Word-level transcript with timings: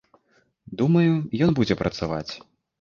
Думаю, 0.79 1.13
ён 1.47 1.55
будзе 1.61 1.81
працаваць. 1.85 2.29